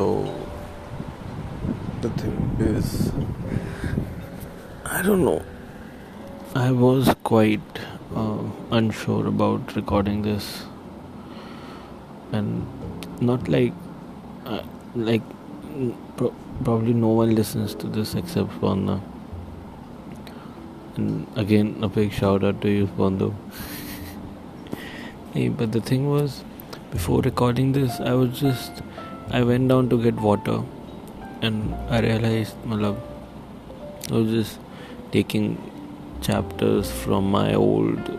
[0.00, 0.34] So
[2.00, 3.12] the thing is,
[4.86, 5.42] I don't know.
[6.54, 7.80] I was quite
[8.16, 10.62] uh, unsure about recording this,
[12.32, 12.66] and
[13.20, 13.74] not like
[14.46, 14.62] uh,
[14.94, 15.20] like
[16.16, 18.98] pro- probably no one listens to this except Spanda.
[20.96, 23.34] And again, a big shout out to you, Spando.
[25.34, 26.42] hey, but the thing was,
[26.90, 28.82] before recording this, I was just
[29.30, 30.62] I went down to get water,
[31.40, 33.00] and I realized, malab,
[34.10, 34.58] I was just
[35.12, 35.58] taking
[36.20, 38.10] chapters from my old,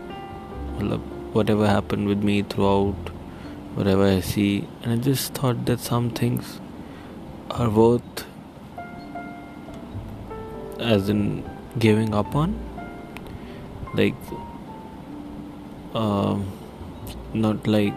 [0.78, 1.00] malab,
[1.32, 3.10] whatever happened with me throughout,
[3.74, 6.60] whatever I see, and I just thought that some things
[7.50, 8.26] are worth
[10.78, 11.44] as in
[11.78, 12.58] giving up on.
[13.94, 14.14] Like
[15.94, 16.50] um,
[17.34, 17.94] not like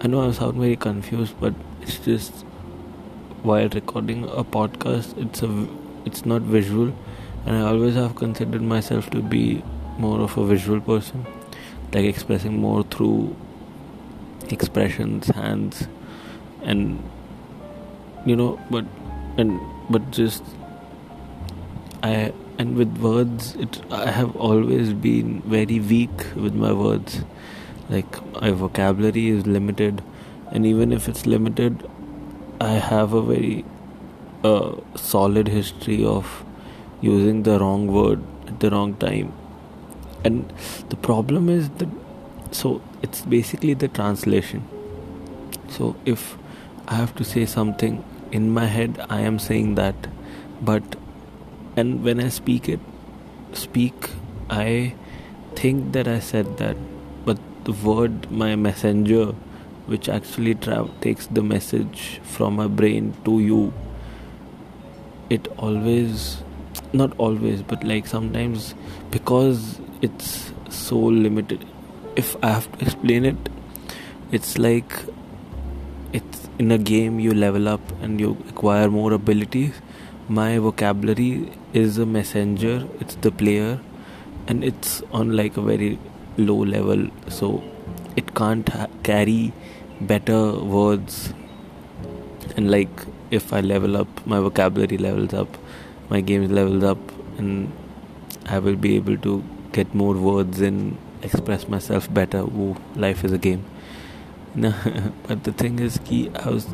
[0.00, 1.54] i know i sound very confused but
[1.88, 2.32] it's just
[3.42, 5.68] while recording a podcast it's a
[6.04, 6.92] it's not visual.
[7.46, 9.62] And i always have considered myself to be
[9.98, 11.26] more of a visual person.
[11.94, 13.34] Like expressing more through
[14.50, 15.88] expressions hands
[16.62, 17.02] and
[18.26, 18.84] you know but
[19.38, 20.42] and but just
[22.02, 27.24] i and with words it i have always been very weak with my words.
[27.88, 30.02] Like my vocabulary is limited
[30.52, 31.88] and even if it's limited
[32.60, 33.64] i have a very
[34.44, 36.44] uh, solid history of
[37.00, 39.32] using the wrong word at the wrong time.
[40.24, 40.52] And
[40.88, 41.88] the problem is that
[42.50, 44.66] so it's basically the translation.
[45.68, 46.36] So if
[46.86, 50.08] I have to say something in my head, I am saying that,
[50.62, 50.82] but
[51.76, 52.80] and when I speak it,
[53.52, 54.10] speak,
[54.50, 54.94] I
[55.54, 56.76] think that I said that,
[57.24, 59.34] but the word, my messenger,
[59.88, 63.72] which actually tra- takes the message from my brain to you,
[65.30, 66.38] it always,
[66.92, 68.74] not always, but like sometimes
[69.10, 71.64] because it's so limited.
[72.16, 73.48] If I have to explain it,
[74.30, 74.92] it's like
[76.12, 79.80] it's in a game you level up and you acquire more abilities
[80.28, 83.78] my vocabulary is a messenger it's the player
[84.48, 85.98] and it's on like a very
[86.38, 87.08] low level.
[87.28, 87.62] So
[88.20, 89.52] it can't ha- carry
[90.00, 90.40] better
[90.78, 91.32] words.
[92.56, 95.58] And like if i level up my vocabulary levels up
[96.08, 96.98] my games levels up
[97.36, 97.70] and
[98.46, 103.32] i will be able to get more words and express myself better Ooh, life is
[103.32, 103.64] a game.
[104.56, 106.66] But the thing is key I was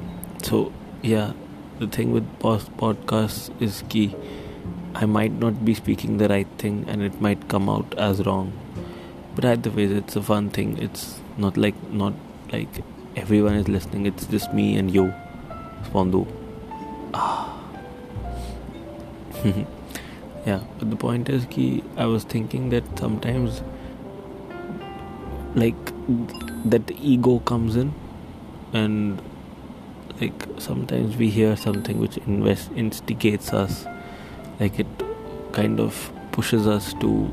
[0.42, 0.72] so
[1.02, 1.32] yeah
[1.78, 4.14] the thing with post podcasts is key.
[4.94, 8.52] I might not be speaking the right thing and it might come out as wrong
[9.34, 10.78] but either way it's a fun thing.
[10.78, 12.14] It's not like not
[12.52, 12.68] like
[13.16, 14.06] everyone is listening.
[14.06, 15.12] It's just me and you
[15.84, 16.26] Spondu.
[17.12, 17.50] Ah.
[20.46, 23.62] yeah but the point is key I was thinking that sometimes
[25.54, 25.92] like
[26.64, 27.92] that ego comes in
[28.72, 29.20] and
[30.20, 33.86] like sometimes we hear something which invest instigates us.
[34.60, 34.86] Like it
[35.52, 37.32] kind of pushes us to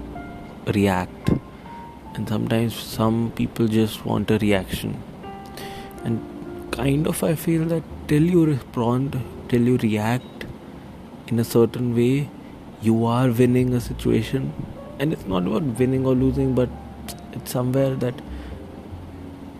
[0.67, 1.31] react
[2.16, 5.01] and sometimes some people just want a reaction.
[6.03, 6.19] And
[6.72, 9.16] kind of i feel that till you respond
[9.49, 10.45] till you react
[11.27, 12.29] in a certain way
[12.81, 14.53] you are winning a situation.
[14.99, 16.69] And it's not about winning or losing but
[17.33, 18.16] it's somewhere that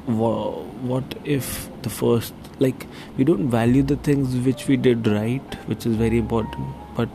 [0.06, 2.88] what if the first like
[3.18, 6.68] we don't value the things which we did right which is very important.
[6.96, 7.10] But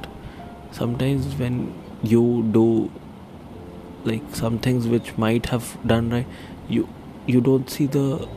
[0.72, 2.90] sometimes when you do
[4.06, 6.26] like some things which might have done right
[6.68, 6.88] you
[7.26, 8.28] you don't see the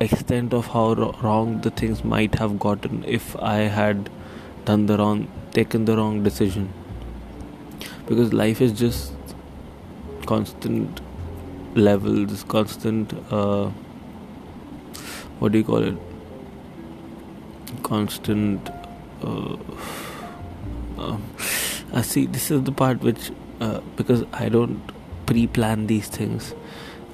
[0.00, 4.08] extent of how wrong the things might have gotten if i had
[4.68, 6.72] done the wrong taken the wrong decision.
[8.06, 9.12] Because life is just
[10.26, 11.00] constant
[11.74, 13.70] levels constant uh,
[15.38, 15.96] what do you call it?
[17.82, 18.70] Constant
[19.22, 19.56] uh,
[20.98, 21.16] uh,
[21.92, 23.30] uh, see this is the part which
[23.60, 24.97] uh, because i don't
[25.28, 26.54] pre-plan these things.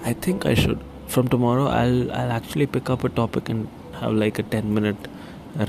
[0.05, 0.81] I think i should.
[1.15, 3.69] From tomorrow i'll i'll actually pick up a topic and
[4.01, 5.09] have like a 10 minute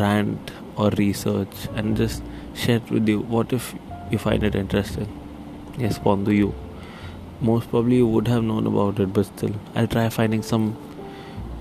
[0.01, 3.19] rant or research and just share it with you.
[3.35, 3.73] What if
[4.11, 5.09] you find it interesting?
[5.77, 6.53] Yes Pondu you?
[7.41, 10.67] Most probably you would have known about it but still i'll try finding some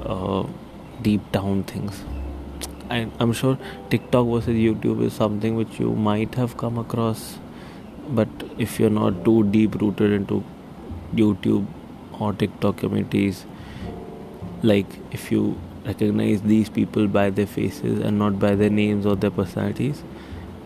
[0.04, 0.44] uh,
[1.02, 2.04] deep down things.
[2.90, 3.58] I, I'm sure
[3.90, 7.38] TikTok versus YouTube is something which you might have come across,
[8.10, 8.28] but
[8.58, 10.44] if you're not too deep rooted into
[11.16, 11.66] YouTube
[12.18, 13.44] or TikTok communities,
[14.62, 19.16] like if you recognize these people by their faces and not by their names or
[19.16, 20.02] their personalities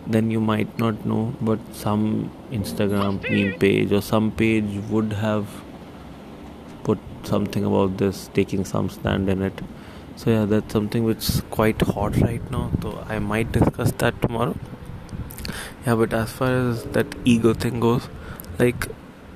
[0.07, 5.47] then you might not know but some instagram meme page or some page would have
[6.83, 9.61] put something about this taking some stand in it.
[10.15, 14.21] So yeah that's something which is quite hot right now so i might discuss that
[14.21, 14.55] tomorrow.
[15.85, 18.09] Yeah but as far as that ego thing goes
[18.57, 18.87] like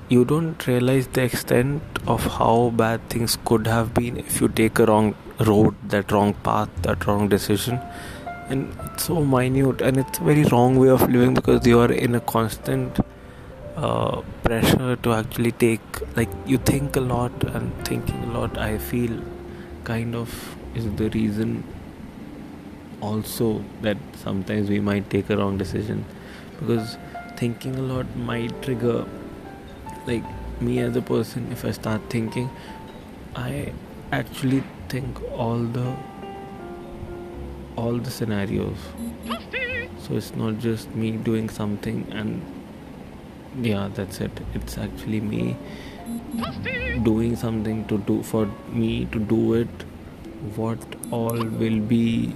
[0.08, 4.78] you don't realize the extent of how bad things could have been if you take
[4.78, 7.80] a wrong road that wrong path that wrong decision.
[8.48, 11.92] And it's so minute and it's a very wrong way of living because you are
[11.92, 13.00] in a constant
[13.76, 18.78] uh, pressure to actually take like you think a lot and thinking a lot i
[18.78, 19.20] feel
[19.82, 21.64] kind of is the reason
[23.04, 26.04] also that sometimes we might take a wrong decision.
[26.58, 26.96] Because
[27.36, 29.04] thinking a lot might trigger
[30.06, 30.24] like
[30.60, 32.50] me as a person if i start thinking
[33.34, 33.72] i
[34.12, 35.94] actually think all the
[37.76, 38.76] all the scenarios.
[39.98, 42.42] So it's not just me doing something and
[43.62, 44.40] yeah that's it.
[44.54, 45.56] It's actually me
[47.02, 49.84] doing something to do for me to do it
[50.56, 50.78] what
[51.10, 52.34] all will be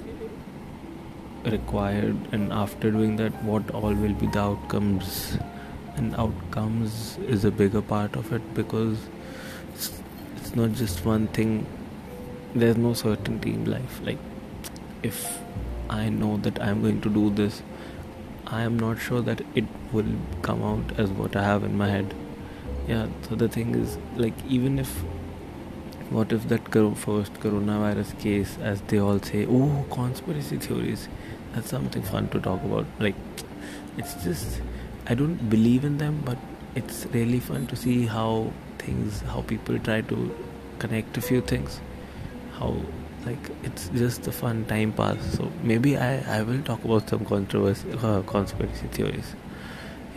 [1.44, 5.38] required and after doing that what all will be the outcomes
[5.98, 8.98] and outcomes is a bigger part of it because
[9.74, 10.00] it's,
[10.36, 11.66] it's not just one thing.
[12.54, 14.00] There's no certainty in life.
[14.02, 14.18] Like
[15.02, 15.38] if
[15.90, 17.62] i know that i'm going to do this
[18.46, 20.12] i am not sure that it will
[20.42, 22.14] come out as what i have in my head.
[22.88, 24.90] Yeah so the thing is like even if
[26.10, 31.08] what if that first coronavirus case as they all say oh conspiracy theories.
[31.54, 32.86] That's something fun to talk about.
[32.98, 33.14] Like
[33.98, 34.60] it's just
[35.08, 36.38] i don't believe in them but
[36.74, 40.18] it's really fun to see how things how people try to
[40.78, 41.80] connect a few things.
[42.58, 42.76] How
[43.26, 45.18] like it's just a fun time pass.
[45.36, 49.34] So maybe i i will talk about some controversy uh, conspiracy theories.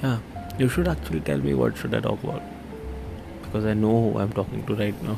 [0.03, 0.19] Yeah
[0.59, 2.41] you should actually tell me what should i talk about.
[3.43, 5.17] Because i know who i'm talking to right now.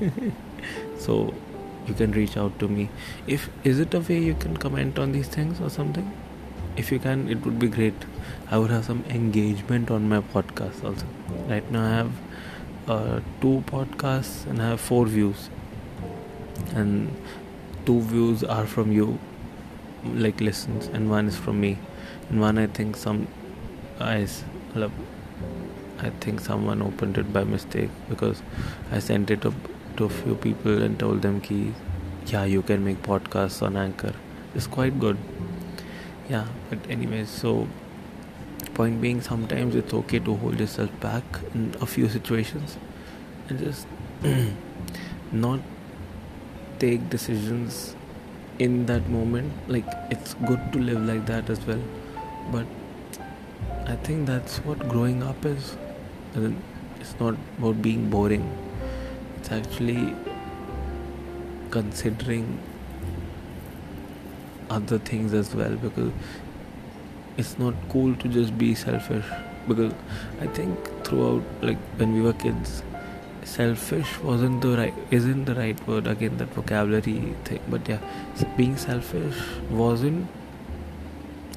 [1.04, 1.34] So
[1.86, 2.88] you can reach out to me.
[3.26, 6.12] If is it a way you can comment on these things or something?
[6.82, 8.04] If you can it would be great
[8.50, 11.06] i would have some engagement on my podcast also.
[11.48, 12.12] Right now i have
[12.88, 15.50] uh, two podcasts and i have four views.
[16.74, 17.14] And
[17.86, 19.18] two views are from you
[20.04, 21.78] like listens and one is from me.
[22.28, 23.26] And one i think some
[24.74, 24.92] love
[26.00, 28.42] i think someone opened it by mistake because
[28.90, 31.74] i sent it to a few people and told them ki
[32.26, 34.14] yeah you can make podcasts on anchor.
[34.54, 35.16] It's quite good.
[36.28, 37.68] Yeah but anyway so
[38.74, 41.24] point being sometimes it's okay to hold yourself back
[41.54, 42.76] in a few situations
[43.48, 43.86] and just
[45.32, 45.60] not
[46.78, 47.96] take decisions
[48.58, 49.52] in that moment.
[49.68, 51.82] Like it's good to live like that as well.
[52.50, 52.66] But
[53.86, 55.76] i think that's what growing up is.
[57.00, 58.44] It's not about being boring.
[59.38, 60.14] It's actually
[61.70, 62.60] considering
[64.70, 66.12] other things as well because
[67.36, 69.24] it's not cool to just be selfish
[69.68, 69.92] because
[70.40, 72.82] i think throughout like when we were kids
[73.44, 77.98] selfish wasn't the right isn't the right word again that vocabulary thing but yeah
[78.56, 79.40] being selfish
[79.70, 80.26] wasn't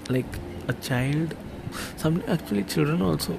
[0.09, 1.35] like a child
[1.97, 3.37] some actually children also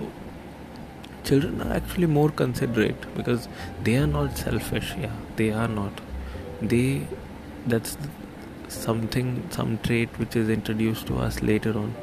[1.25, 3.49] children are actually more considerate because
[3.83, 6.01] they are not selfish yeah they are not.
[6.61, 7.07] They
[7.67, 7.97] that's
[8.69, 11.95] something some trait which is introduced to us later on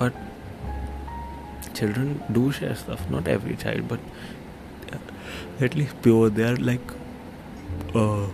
[0.00, 0.12] but
[1.74, 3.08] children do share stuff.
[3.10, 4.00] Not every child but
[5.60, 6.30] at least pure.
[6.30, 6.92] They are like
[7.94, 8.26] uh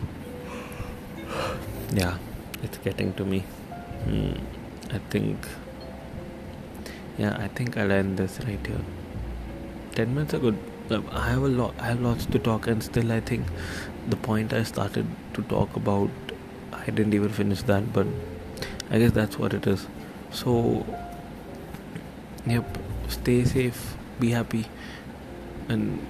[1.93, 2.19] yeah
[2.63, 3.45] it's getting to me.
[4.07, 4.41] Mm,
[4.97, 5.47] i think
[7.19, 8.85] yeah i think i'll end this right here.
[9.97, 10.59] 10 minutes are good.
[10.91, 13.47] I have a lot i have lots to talk and still i think
[14.09, 15.07] the point i started
[15.39, 16.11] to talk about
[16.73, 18.07] i didn't even finish that but
[18.91, 19.89] i guess that's what it is.
[20.31, 20.87] So
[22.47, 22.79] yep.
[23.09, 23.97] Stay safe.
[24.19, 24.67] Be happy.
[25.69, 26.07] And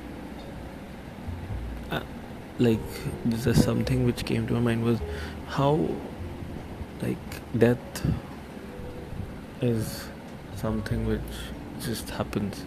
[1.91, 2.01] uh,
[2.59, 2.81] like
[3.25, 5.01] this is something which came to my mind was
[5.49, 5.89] how
[7.03, 8.07] like death
[9.61, 10.09] is
[10.57, 11.21] something which
[11.81, 12.65] just happens.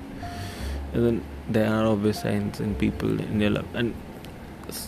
[0.93, 3.65] And then there are obvious signs in people in your life.
[3.73, 3.93] And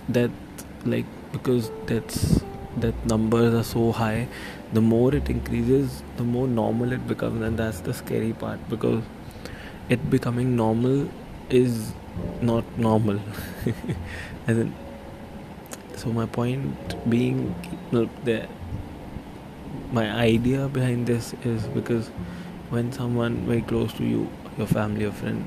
[0.10, 0.32] that
[0.86, 2.41] like because that's
[2.78, 4.28] that numbers are so high
[4.74, 7.42] the more it increases the more normal it becomes.
[7.42, 9.04] And that's the scary part because
[9.90, 11.10] it becoming normal
[11.50, 11.94] is
[12.42, 13.20] not normal.
[15.96, 17.54] So my point being
[18.24, 18.48] there
[19.92, 22.08] my idea behind this is because
[22.70, 25.46] when someone very close to you your family or friend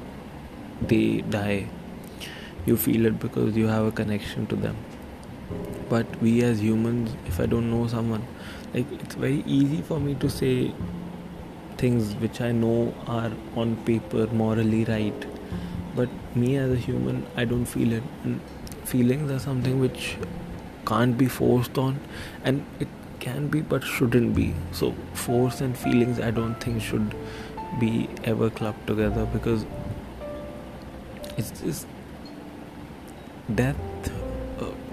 [0.82, 1.66] they die
[2.66, 4.76] you feel it because you have a connection to them
[5.88, 8.26] but we as humans if i don't know someone
[8.74, 10.72] like it's very easy for me to say
[11.82, 15.26] things which i know are on paper morally right.
[15.96, 18.02] But me as a human i don't feel it.
[18.24, 18.40] And
[18.84, 20.16] feelings are something which
[20.86, 22.00] can't be forced on.
[22.44, 22.88] And it
[23.20, 24.54] can be but shouldn't be.
[24.72, 27.14] So force and feelings i don't think should
[27.78, 29.66] be ever clubbed together because
[31.36, 31.86] it's just
[33.62, 34.13] death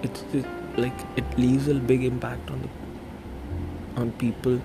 [0.03, 4.61] it's just like it leaves a big impact on the on people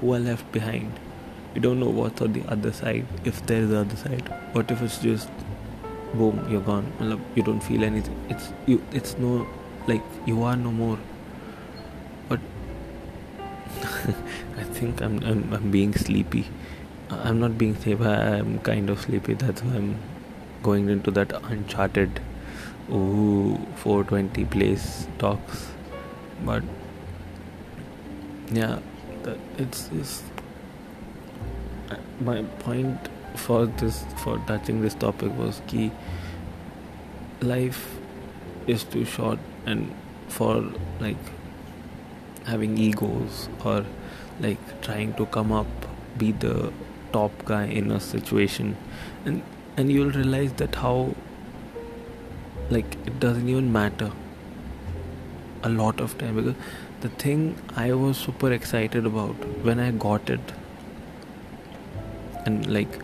[0.00, 0.92] who are left behind.
[1.54, 4.28] You don't know what's on the other side if there's the other side.
[4.52, 5.28] What if it's just
[6.14, 6.92] boom you're gone.
[7.34, 8.16] You don't feel anything.
[8.28, 9.46] It's you it's no
[9.86, 10.98] like you are no more.
[12.28, 12.40] But
[14.58, 16.46] i think I'm, I'm i'm being sleepy.
[17.10, 19.34] I'm not being sleepy i'm kind of sleepy.
[19.34, 19.96] That's why i'm
[20.62, 22.20] going into that uncharted
[22.92, 25.68] ooh 420 place talks.
[26.44, 26.62] But
[28.52, 28.78] yeah
[29.58, 30.22] it's, it's
[31.90, 35.90] uh, my point for this for touching this topic was key.
[37.40, 37.98] Life
[38.66, 39.94] is too short and
[40.28, 40.64] for
[41.00, 41.16] like
[42.46, 43.84] having egos or
[44.40, 45.66] like trying to come up
[46.18, 46.72] be the
[47.12, 48.76] top guy in a situation.
[49.24, 49.42] And
[49.76, 51.14] and you'll realize that how
[52.70, 54.10] like it doesn't even matter
[55.62, 56.54] a lot of time because
[57.00, 59.34] the thing I was super excited about
[59.68, 60.52] when I got it
[62.46, 62.98] and like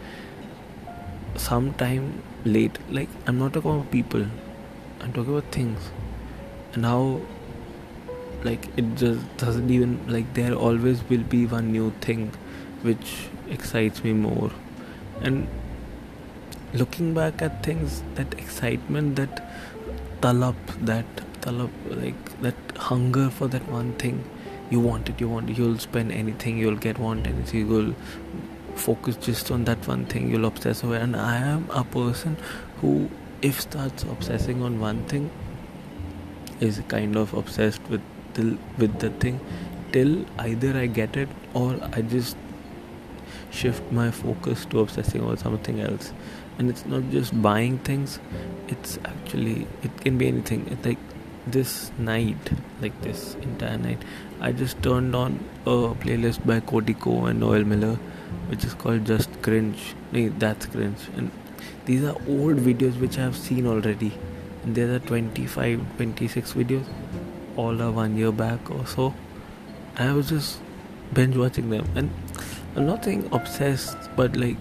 [1.37, 4.25] sometime late like i'm not talking about people
[5.01, 5.91] i'm talking about things.
[6.75, 7.21] And how
[8.45, 12.33] like it just doesn't even like there always will be one new thing
[12.83, 14.51] which excites me more.
[15.23, 15.49] And
[16.79, 19.43] looking back at things that excitement that
[20.21, 20.57] talab
[20.91, 21.71] that talab
[22.03, 24.25] like that hunger for that one thing
[24.71, 25.59] you want it you want it.
[25.59, 27.69] You'll spend anything you'll get want anything.
[27.69, 27.95] You'll
[28.77, 32.37] focus just on that one thing you'll obsess over and i am a person
[32.81, 33.09] who
[33.43, 35.31] if starts obsessing on one thing
[36.61, 38.03] is kind of obsessed with
[38.79, 39.41] with the thing
[39.93, 42.37] till either i get it or i just
[43.51, 46.13] shift my focus to obsessing over something else
[46.59, 48.19] and it's not just buying things
[48.69, 50.99] it's actually it can be anything it's like
[51.47, 54.03] this night like this entire night
[54.41, 57.99] i just turned on a playlist by Cody Ko and Noel Miller
[58.49, 59.95] which is called Just Cringe.
[60.13, 61.09] Nee, that's cringe.
[61.17, 61.31] And
[61.85, 64.13] these are old videos which I have seen already.
[64.65, 66.85] And there are 25, 26 videos.
[67.57, 69.15] All are one year back or so.
[69.97, 70.61] I was just
[71.13, 71.87] binge watching them.
[71.95, 72.11] And
[72.75, 74.57] I'm not saying obsessed, but like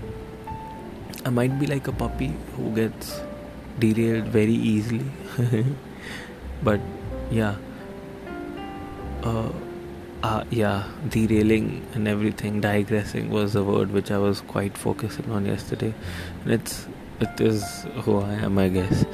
[1.25, 3.19] I might be like a puppy who gets
[3.79, 5.05] derailed very easily.
[6.63, 6.79] but
[7.31, 7.55] yeah.
[9.23, 9.51] Uh,
[10.23, 15.45] uh, yeah, derailing and everything, digressing was the word which I was quite focusing on
[15.45, 15.93] yesterday,
[16.43, 16.87] and it's
[17.19, 17.63] it is
[18.03, 19.05] who I am, I guess.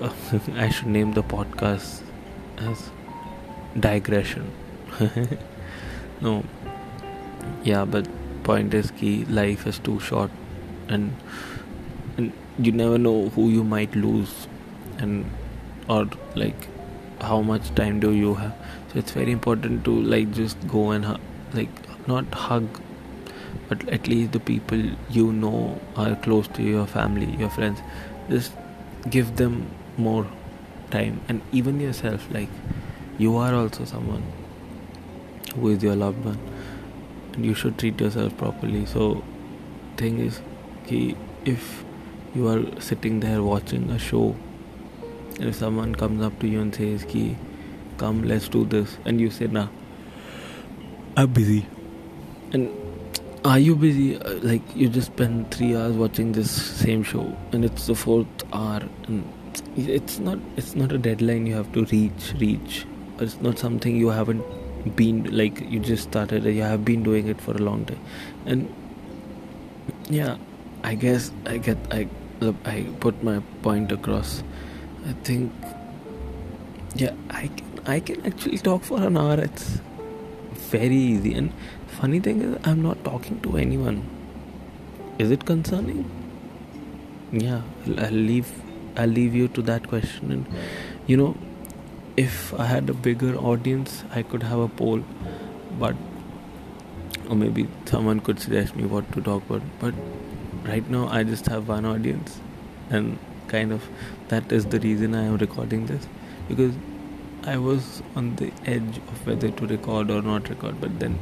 [0.54, 2.02] I should name the podcast
[2.58, 2.90] as
[3.78, 4.50] digression.
[6.20, 6.44] no,
[7.62, 8.08] yeah, but
[8.42, 9.24] point is key.
[9.26, 10.30] Life is too short,
[10.88, 11.14] and
[12.16, 14.48] and you never know who you might lose,
[14.98, 15.24] and
[15.88, 16.68] or like
[17.20, 18.54] how much time do you have.
[18.92, 21.18] So it's very important to like just go and
[21.52, 21.70] like
[22.06, 22.80] not hug
[23.68, 27.80] but at least the people you know are close to your family your friends.
[28.30, 28.52] Just
[29.10, 30.26] give them more
[30.90, 31.20] time.
[31.28, 32.48] And even yourself like
[33.18, 34.22] you are also someone
[35.54, 36.38] who is your loved one.
[37.34, 38.86] And you should treat yourself properly.
[38.86, 39.22] So
[39.96, 40.40] thing is
[40.90, 41.84] if
[42.34, 44.36] you are sitting there watching a show
[45.40, 47.36] if someone comes up to you and says ki
[47.96, 49.68] come let's do this and you say nah.
[51.16, 51.66] I'm busy.
[52.52, 52.70] And
[53.44, 54.18] are you busy?
[54.18, 58.82] Like you just spend 3 hours watching this same show and it's the fourth hour
[59.08, 59.24] and
[59.76, 62.86] it's not it's not a deadline you have to reach reach.
[63.18, 64.44] It's not something you haven't
[64.96, 68.00] been like you just started you have been doing it for a long time.
[68.46, 68.72] And
[70.08, 70.36] yeah
[70.84, 72.06] i guess i get i
[72.64, 74.42] i put my point across
[75.08, 75.52] I think,
[76.94, 79.40] yeah, I can, I can actually talk for an hour.
[79.40, 79.80] It's
[80.70, 81.32] very easy.
[81.34, 81.52] And
[81.86, 84.02] funny thing is, I'm not talking to anyone.
[85.18, 86.10] Is it concerning?
[87.32, 87.62] Yeah,
[87.96, 88.50] I'll leave.
[88.96, 90.30] I'll leave you to that question.
[90.32, 90.46] And
[91.06, 91.36] you know,
[92.18, 95.02] if I had a bigger audience, I could have a poll,
[95.78, 95.96] but
[97.30, 99.62] or maybe someone could suggest me what to talk about.
[99.80, 99.94] But
[100.68, 102.40] right now, I just have one audience,
[102.90, 103.88] and kind of
[104.28, 106.06] that is the reason I am recording this
[106.48, 106.74] because
[107.44, 110.80] I was on the edge of whether to record or not record.
[110.80, 111.18] But then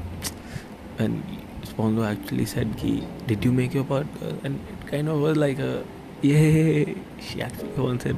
[0.97, 1.23] when
[1.63, 4.45] Sponzo actually said, Ki, Did you make your podcast?
[4.45, 5.85] And it kind of was like a
[6.23, 6.97] yay.
[7.21, 8.17] She actually once said,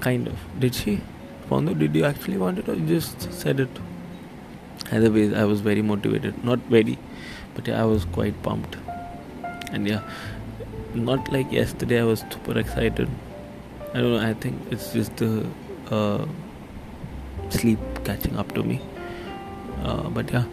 [0.00, 0.38] Kind of.
[0.60, 1.00] Did she?
[1.48, 3.68] Sponzo, did you actually want it or you just said it?
[4.92, 6.44] Either way, I was very motivated.
[6.44, 6.98] Not very,
[7.54, 8.76] but I was quite pumped.
[9.72, 10.02] And yeah,
[10.96, 13.08] not like yesterday, I was super excited.
[13.92, 15.46] I don't know, I think it's just the
[15.90, 16.26] uh,
[17.50, 18.80] sleep catching up to me.
[19.82, 20.44] Uh, but yeah.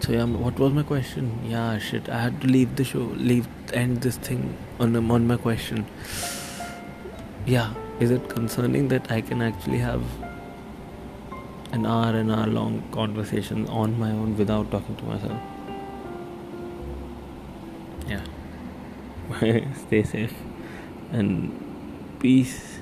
[0.00, 1.38] So yeah, what was my question?
[1.46, 2.08] Yeah, shit.
[2.08, 5.86] I had to leave the show, leave end this thing on on my question.
[7.46, 10.02] Yeah, is it concerning that I can actually have
[11.72, 15.53] an hour and hour long conversation on my own without talking to myself?
[19.86, 20.34] Stay safe
[21.12, 21.52] and
[22.20, 22.73] peace.